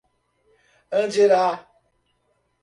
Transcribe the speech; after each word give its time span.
Andirá 0.97 1.53